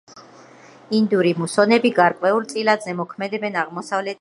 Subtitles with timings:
[0.99, 4.09] ინდური მუსონები გარკვეულწილად ზემოქმედებენ აღმოსავლეთ ტიბეტზე.